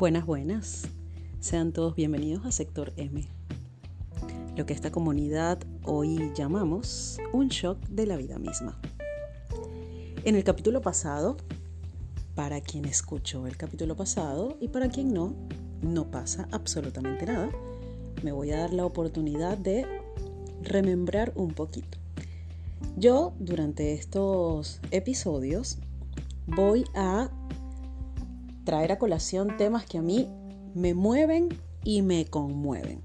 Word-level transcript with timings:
Buenas, 0.00 0.24
buenas. 0.24 0.88
Sean 1.40 1.72
todos 1.72 1.94
bienvenidos 1.94 2.46
a 2.46 2.52
Sector 2.52 2.94
M, 2.96 3.28
lo 4.56 4.64
que 4.64 4.72
esta 4.72 4.90
comunidad 4.90 5.58
hoy 5.84 6.32
llamamos 6.34 7.18
un 7.34 7.48
shock 7.48 7.78
de 7.86 8.06
la 8.06 8.16
vida 8.16 8.38
misma. 8.38 8.80
En 10.24 10.36
el 10.36 10.42
capítulo 10.42 10.80
pasado, 10.80 11.36
para 12.34 12.62
quien 12.62 12.86
escuchó 12.86 13.46
el 13.46 13.58
capítulo 13.58 13.94
pasado 13.94 14.56
y 14.58 14.68
para 14.68 14.88
quien 14.88 15.12
no, 15.12 15.34
no 15.82 16.10
pasa 16.10 16.48
absolutamente 16.50 17.26
nada. 17.26 17.50
Me 18.22 18.32
voy 18.32 18.52
a 18.52 18.60
dar 18.60 18.72
la 18.72 18.86
oportunidad 18.86 19.58
de 19.58 19.84
remembrar 20.62 21.34
un 21.34 21.52
poquito. 21.52 21.98
Yo 22.96 23.34
durante 23.38 23.92
estos 23.92 24.80
episodios 24.92 25.76
voy 26.46 26.86
a 26.94 27.30
traer 28.64 28.92
a 28.92 28.98
colación 28.98 29.56
temas 29.56 29.84
que 29.86 29.98
a 29.98 30.02
mí 30.02 30.28
me 30.74 30.94
mueven 30.94 31.48
y 31.84 32.02
me 32.02 32.26
conmueven. 32.26 33.02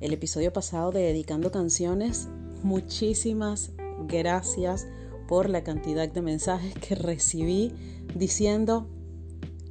El 0.00 0.12
episodio 0.12 0.52
pasado 0.52 0.90
de 0.90 1.02
Dedicando 1.02 1.50
Canciones, 1.50 2.28
muchísimas 2.62 3.72
gracias 4.08 4.86
por 5.28 5.48
la 5.48 5.62
cantidad 5.62 6.08
de 6.08 6.22
mensajes 6.22 6.74
que 6.74 6.94
recibí 6.94 7.72
diciendo, 8.14 8.88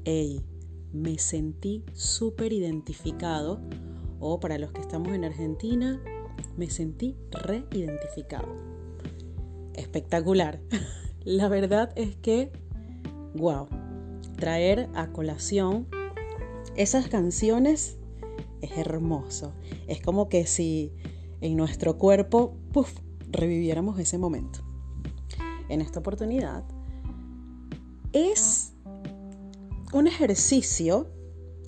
hey, 0.06 0.42
me 0.94 1.18
sentí 1.20 1.84
súper 1.94 2.54
identificado 2.54 3.62
o 4.20 4.40
para 4.40 4.58
los 4.58 4.72
que 4.72 4.82
estamos 4.82 5.14
en 5.14 5.26
Argentina, 5.26 6.02
me 6.58 6.70
sentí 6.70 7.18
reidentificado. 7.32 8.56
Espectacular. 9.74 10.60
La 11.24 11.50
verdad 11.50 11.92
es 11.96 12.16
que, 12.16 12.52
wow, 13.36 13.68
traer 14.42 14.90
a 14.96 15.12
colación 15.14 15.88
esas 16.76 17.08
canciones 17.08 17.98
es 18.62 18.78
hermoso. 18.78 19.54
Es 19.88 20.02
como 20.02 20.30
que 20.30 20.48
si 20.48 20.92
en 21.42 21.56
nuestro 21.56 21.98
cuerpo, 22.00 22.58
puff, 22.74 22.92
reviviéramos 23.30 24.00
ese 24.00 24.18
momento. 24.18 24.60
En 25.70 25.80
esta 25.80 26.00
oportunidad 26.00 26.64
es 28.14 28.74
un 29.94 30.08
ejercicio 30.08 31.12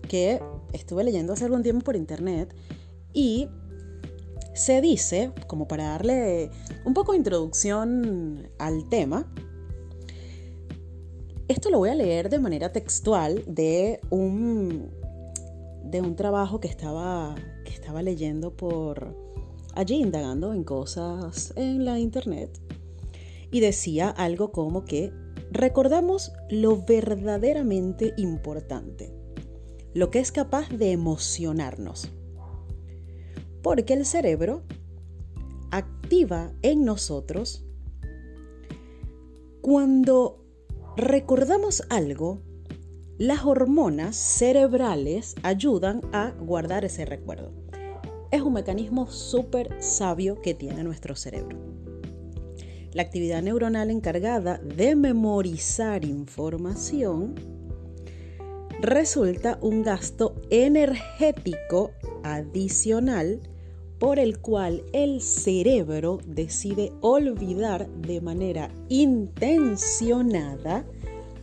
que 0.10 0.42
estuve 0.74 1.04
leyendo 1.04 1.34
hace 1.34 1.46
algún 1.46 1.62
tiempo 1.62 1.86
por 1.86 1.96
internet 1.96 2.56
y 3.14 3.50
se 4.56 4.82
dice, 4.82 5.32
como 5.48 5.68
para 5.68 5.90
darle 5.90 6.50
un 6.86 6.96
poco 6.96 7.12
de 7.12 7.20
introducción 7.20 8.50
al 8.58 8.90
tema, 8.90 9.32
esto 11.64 11.72
lo 11.72 11.78
voy 11.78 11.92
a 11.92 11.96
leer 11.96 12.30
de 12.30 12.40
manera 12.40 12.74
textual 12.74 13.42
de 13.48 14.02
un, 14.10 14.92
de 15.86 16.02
un 16.02 16.18
trabajo 16.18 16.60
que 16.60 16.68
estaba, 16.68 17.36
que 17.64 17.72
estaba 17.72 18.02
leyendo 18.02 18.58
por 18.58 19.16
allí, 19.74 19.96
indagando 19.96 20.52
en 20.52 20.66
cosas 20.66 21.54
en 21.56 21.86
la 21.86 22.00
internet. 22.00 22.60
Y 23.50 23.62
decía 23.62 24.10
algo 24.10 24.52
como 24.52 24.84
que 24.84 25.14
recordamos 25.52 26.34
lo 26.50 26.84
verdaderamente 26.84 28.14
importante, 28.18 29.16
lo 29.94 30.10
que 30.10 30.20
es 30.20 30.34
capaz 30.34 30.68
de 30.68 30.92
emocionarnos. 30.92 32.12
Porque 33.62 33.94
el 33.94 34.06
cerebro 34.06 34.64
activa 35.72 36.52
en 36.62 36.84
nosotros 36.84 37.66
cuando 39.62 40.43
recordamos 40.96 41.84
algo, 41.90 42.42
las 43.18 43.46
hormonas 43.46 44.16
cerebrales 44.16 45.36
ayudan 45.44 46.02
a 46.12 46.32
guardar 46.32 46.86
ese 46.86 47.06
recuerdo. 47.06 47.52
Es 48.32 48.42
un 48.42 48.54
mecanismo 48.54 49.08
súper 49.08 49.82
sabio 49.82 50.42
que 50.42 50.54
tiene 50.54 50.84
nuestro 50.84 51.16
cerebro. 51.16 51.58
La 52.92 53.02
actividad 53.02 53.42
neuronal 53.42 53.90
encargada 53.90 54.60
de 54.60 54.96
memorizar 54.96 56.06
información 56.06 57.36
resulta 58.82 59.58
un 59.62 59.82
gasto 59.82 60.36
energético 60.50 61.92
adicional 62.24 63.40
por 64.04 64.20
el 64.20 64.40
cual 64.40 64.84
el 64.92 65.22
cerebro 65.22 66.20
decide 66.26 66.92
olvidar 67.00 67.88
de 67.88 68.20
manera 68.20 68.70
intencionada 68.90 70.84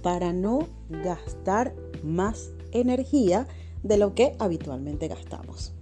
para 0.03 0.35
no 0.35 0.67
gastar 0.91 1.75
más 2.03 2.51
energía 2.73 3.47
de 3.83 3.97
lo 3.97 4.15
que 4.15 4.37
habitualmente 4.39 5.09
gastamos. 5.09 5.73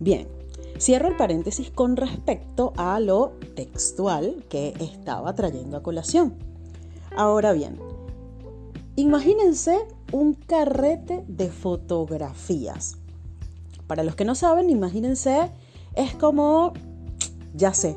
Bien, 0.00 0.26
cierro 0.78 1.08
el 1.08 1.16
paréntesis 1.18 1.70
con 1.70 1.94
respecto 1.94 2.72
a 2.78 3.00
lo 3.00 3.34
textual 3.54 4.46
que 4.48 4.72
estaba 4.80 5.34
trayendo 5.34 5.76
a 5.76 5.82
colación. 5.82 6.36
Ahora 7.18 7.52
bien, 7.52 7.78
imagínense 8.96 9.76
un 10.12 10.32
carrete 10.32 11.22
de 11.28 11.50
fotografías. 11.50 12.96
Para 13.86 14.04
los 14.04 14.16
que 14.16 14.24
no 14.24 14.34
saben, 14.34 14.70
imagínense 14.70 15.50
es 15.94 16.14
como, 16.14 16.72
ya 17.54 17.74
sé, 17.74 17.96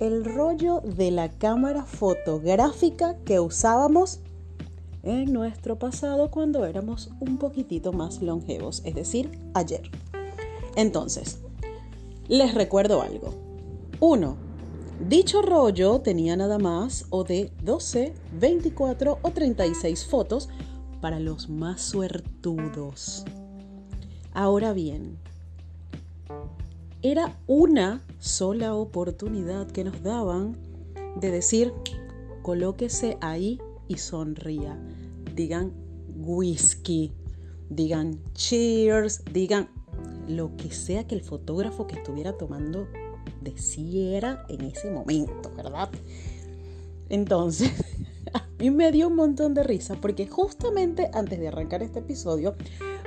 el 0.00 0.24
rollo 0.24 0.80
de 0.80 1.10
la 1.10 1.30
cámara 1.30 1.84
fotográfica 1.84 3.16
que 3.24 3.40
usábamos 3.40 4.20
en 5.02 5.32
nuestro 5.32 5.78
pasado 5.78 6.30
cuando 6.30 6.64
éramos 6.66 7.10
un 7.20 7.38
poquitito 7.38 7.92
más 7.92 8.20
longevos, 8.20 8.82
es 8.84 8.94
decir, 8.94 9.30
ayer. 9.54 9.82
Entonces, 10.74 11.38
les 12.28 12.54
recuerdo 12.54 13.02
algo. 13.02 13.32
Uno, 14.00 14.36
Dicho 15.00 15.42
rollo 15.42 16.00
tenía 16.00 16.36
nada 16.36 16.58
más 16.58 17.04
o 17.10 17.22
de 17.22 17.52
12, 17.62 18.14
24 18.40 19.18
o 19.20 19.30
36 19.30 20.06
fotos 20.06 20.48
para 21.02 21.20
los 21.20 21.50
más 21.50 21.82
suertudos. 21.82 23.24
Ahora 24.32 24.72
bien, 24.72 25.18
era 27.12 27.38
una 27.46 28.04
sola 28.18 28.74
oportunidad 28.74 29.68
que 29.68 29.84
nos 29.84 30.02
daban 30.02 30.56
de 31.14 31.30
decir, 31.30 31.72
colóquese 32.42 33.16
ahí 33.20 33.60
y 33.86 33.98
sonría. 33.98 34.76
Digan 35.36 35.72
whisky, 36.16 37.12
digan 37.70 38.20
cheers, 38.34 39.22
digan 39.32 39.68
lo 40.26 40.56
que 40.56 40.72
sea 40.72 41.06
que 41.06 41.14
el 41.14 41.22
fotógrafo 41.22 41.86
que 41.86 41.94
estuviera 41.94 42.36
tomando 42.36 42.88
deciera 43.40 44.44
en 44.48 44.62
ese 44.62 44.90
momento, 44.90 45.52
¿verdad? 45.56 45.90
Entonces, 47.08 47.70
a 48.34 48.48
mí 48.58 48.72
me 48.72 48.90
dio 48.90 49.06
un 49.06 49.14
montón 49.14 49.54
de 49.54 49.62
risa 49.62 49.94
porque 50.00 50.26
justamente 50.26 51.08
antes 51.14 51.38
de 51.38 51.46
arrancar 51.46 51.84
este 51.84 52.00
episodio 52.00 52.56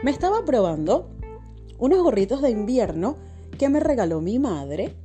me 0.03 0.11
estaba 0.11 0.45
probando 0.45 1.09
unos 1.77 2.01
gorritos 2.01 2.41
de 2.41 2.51
invierno 2.51 3.17
que 3.59 3.69
me 3.69 3.81
regaló 3.81 4.21
mi 4.21 4.39
madre 4.39 4.95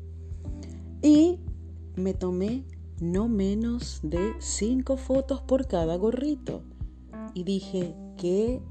y 1.03 1.41
me 1.97 2.15
tomé 2.15 2.65
no 3.01 3.29
menos 3.29 3.99
de 4.05 4.33
cinco 4.39 4.97
fotos 4.97 5.43
por 5.43 5.67
cada 5.67 5.97
gorrito. 5.97 6.63
Y 7.35 7.43
dije, 7.43 7.97
qué 8.17 8.63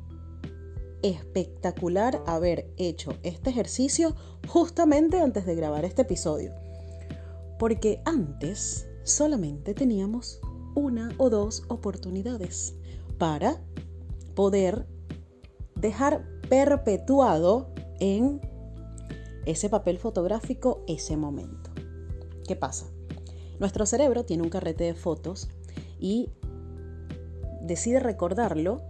espectacular 1.02 2.24
haber 2.26 2.74
hecho 2.78 3.12
este 3.24 3.50
ejercicio 3.50 4.16
justamente 4.48 5.20
antes 5.20 5.46
de 5.46 5.54
grabar 5.54 5.84
este 5.84 6.04
episodio. 6.04 6.54
Porque 7.60 8.02
antes 8.06 8.88
solamente 9.04 9.74
teníamos 9.74 10.40
una 10.76 11.10
o 11.18 11.30
dos 11.30 11.64
oportunidades 11.68 12.74
para 13.18 13.62
poder 14.34 14.88
dejar 15.76 16.26
perpetuado 16.48 17.74
en 18.00 18.40
ese 19.46 19.70
papel 19.70 19.98
fotográfico, 19.98 20.84
ese 20.88 21.18
momento. 21.18 21.72
¿Qué 22.48 22.56
pasa? 22.56 22.88
Nuestro 23.60 23.86
cerebro 23.86 24.26
tiene 24.26 24.44
un 24.44 24.50
carrete 24.50 24.84
de 24.84 24.94
fotos 24.94 25.50
y 26.00 26.30
decide 27.62 28.00
recordarlo 28.00 28.82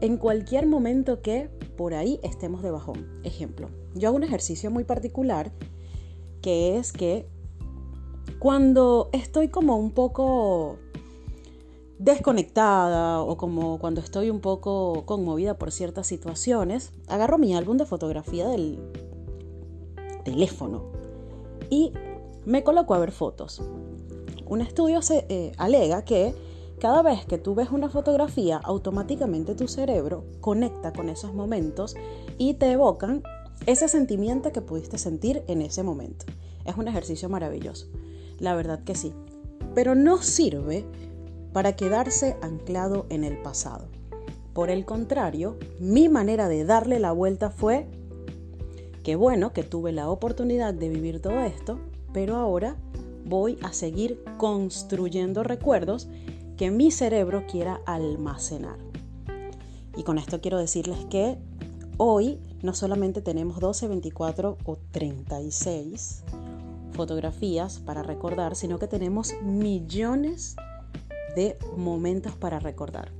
en 0.00 0.16
cualquier 0.16 0.66
momento 0.66 1.22
que 1.22 1.48
por 1.76 1.94
ahí 1.94 2.20
estemos 2.22 2.62
de 2.62 2.70
bajón. 2.70 3.08
Ejemplo, 3.24 3.70
yo 3.94 4.08
hago 4.08 4.16
un 4.16 4.24
ejercicio 4.24 4.70
muy 4.70 4.84
particular 4.84 5.52
que 6.40 6.76
es 6.76 6.92
que 6.92 7.26
cuando 8.38 9.08
estoy 9.12 9.48
como 9.48 9.76
un 9.76 9.92
poco 9.92 10.78
desconectada 11.98 13.20
o 13.22 13.36
como 13.36 13.78
cuando 13.78 14.00
estoy 14.00 14.28
un 14.30 14.40
poco 14.40 15.04
conmovida 15.06 15.56
por 15.56 15.72
ciertas 15.72 16.06
situaciones, 16.06 16.92
agarro 17.08 17.38
mi 17.38 17.54
álbum 17.54 17.78
de 17.78 17.86
fotografía 17.86 18.46
del, 18.46 18.78
teléfono 20.24 20.90
y 21.70 21.92
me 22.44 22.62
coloco 22.62 22.94
a 22.94 22.98
ver 22.98 23.12
fotos. 23.12 23.62
Un 24.46 24.60
estudio 24.60 25.00
se 25.02 25.26
eh, 25.28 25.52
alega 25.56 26.04
que, 26.04 26.34
cada 26.78 27.02
vez 27.02 27.24
que 27.24 27.38
tú 27.38 27.54
ves 27.54 27.70
una 27.70 27.88
fotografía, 27.88 28.58
automáticamente 28.58 29.54
tu 29.54 29.68
cerebro 29.68 30.24
conecta 30.40 30.92
con 30.92 31.08
esos 31.08 31.32
momentos 31.32 31.96
y 32.36 32.54
te 32.54 32.72
evocan 32.72 33.22
ese 33.66 33.88
sentimiento 33.88 34.52
que 34.52 34.60
pudiste 34.60 34.98
sentir 34.98 35.42
en 35.46 35.62
ese 35.62 35.82
momento. 35.82 36.26
Es 36.64 36.76
un 36.76 36.88
ejercicio 36.88 37.28
maravilloso. 37.28 37.86
La 38.38 38.54
verdad 38.54 38.82
que 38.84 38.94
sí. 38.94 39.12
Pero 39.74 39.94
no 39.94 40.18
sirve 40.18 40.84
para 41.52 41.76
quedarse 41.76 42.36
anclado 42.42 43.06
en 43.08 43.24
el 43.24 43.40
pasado. 43.40 43.88
Por 44.52 44.70
el 44.70 44.84
contrario, 44.84 45.56
mi 45.80 46.08
manera 46.08 46.48
de 46.48 46.64
darle 46.64 46.98
la 46.98 47.12
vuelta 47.12 47.50
fue 47.50 47.88
que 49.04 49.16
bueno 49.16 49.52
que 49.52 49.62
tuve 49.62 49.92
la 49.92 50.08
oportunidad 50.08 50.74
de 50.74 50.88
vivir 50.88 51.20
todo 51.20 51.40
esto, 51.42 51.78
pero 52.12 52.36
ahora 52.36 52.76
voy 53.26 53.58
a 53.62 53.72
seguir 53.74 54.24
construyendo 54.38 55.44
recuerdos 55.44 56.08
que 56.56 56.70
mi 56.70 56.90
cerebro 56.90 57.44
quiera 57.46 57.82
almacenar. 57.84 58.78
Y 59.96 60.02
con 60.04 60.16
esto 60.16 60.40
quiero 60.40 60.58
decirles 60.58 60.98
que 61.10 61.36
hoy 61.98 62.40
no 62.62 62.72
solamente 62.74 63.20
tenemos 63.20 63.60
12, 63.60 63.88
24 63.88 64.56
o 64.64 64.78
36 64.90 66.24
fotografías 66.92 67.80
para 67.80 68.02
recordar, 68.02 68.56
sino 68.56 68.78
que 68.78 68.88
tenemos 68.88 69.34
millones 69.42 70.56
de 71.36 71.58
momentos 71.76 72.32
para 72.36 72.58
recordar, 72.58 73.12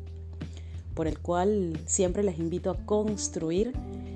por 0.95 1.07
el 1.07 1.19
cual 1.19 1.79
siempre 1.87 2.23
les 2.23 2.39
invito 2.39 2.71
a 2.71 2.77
construir 2.87 3.73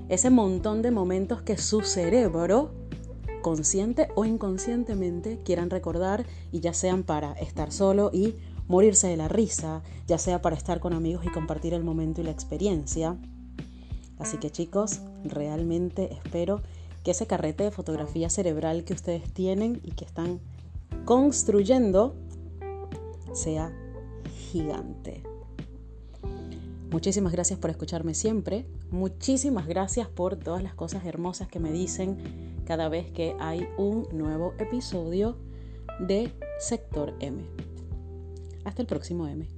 ese 0.09 0.31
montón 0.31 0.83
de 0.83 0.91
momentos 0.91 1.43
que 1.43 1.59
su 1.59 1.83
cerebro, 1.83 2.71
consciente 3.43 4.09
o 4.15 4.25
inconscientemente, 4.25 5.41
quieran 5.45 5.71
recordar 5.71 6.25
y 6.53 6.61
ya 6.61 6.73
sean 6.73 7.03
para 7.03 7.33
estar 7.35 7.73
solo 7.73 8.11
y 8.13 8.37
morirse 8.69 9.09
de 9.09 9.17
la 9.17 9.29
risa, 9.29 9.83
ya 10.07 10.19
sea 10.19 10.41
para 10.41 10.57
estar 10.57 10.81
con 10.81 10.93
amigos 10.93 11.25
y 11.25 11.31
compartir 11.31 11.75
el 11.75 11.85
momento 11.85 12.21
y 12.21 12.25
la 12.25 12.31
experiencia. 12.31 13.17
Así 14.19 14.39
que 14.39 14.51
chicos, 14.51 15.01
realmente 15.25 16.13
espero 16.13 16.63
que 17.05 17.13
ese 17.13 17.27
carrete 17.27 17.65
de 17.65 17.71
fotografía 17.71 18.31
cerebral 18.31 18.85
que 18.85 18.93
ustedes 18.93 19.33
tienen 19.33 19.81
y 19.85 19.93
que 19.93 20.05
están 20.05 20.41
construyendo 21.05 22.15
sea 23.33 23.73
gigante. 24.51 25.28
Muchísimas 26.91 27.33
gracias 27.33 27.59
por 27.59 27.71
escucharme 27.71 28.15
siempre. 28.15 28.67
Muchísimas 28.91 29.67
gracias 29.67 30.09
por 30.09 30.37
todas 30.37 30.63
las 30.63 30.75
cosas 30.75 31.05
hermosas 31.05 31.49
que 31.49 31.61
me 31.61 31.71
dicen 31.71 32.17
cada 32.67 32.89
vez 32.89 33.11
que 33.11 33.37
hay 33.41 33.69
un 33.77 34.09
nuevo 34.13 34.55
episodio 34.59 35.37
de 36.01 36.33
Sector 36.59 37.15
M. 37.21 37.43
Hasta 38.65 38.83
el 38.83 38.89
próximo 38.89 39.27
M. 39.27 39.58